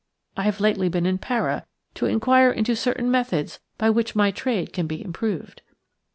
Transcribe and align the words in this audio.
I 0.35 0.41
have 0.45 0.59
lately 0.59 0.89
been 0.89 1.05
in 1.05 1.19
Para 1.19 1.67
to 1.93 2.07
inquire 2.07 2.49
into 2.49 2.75
certain 2.75 3.11
methods 3.11 3.59
by 3.77 3.91
which 3.91 4.15
my 4.15 4.31
trade 4.31 4.73
can 4.73 4.87
be 4.87 4.99
improved." 4.99 5.61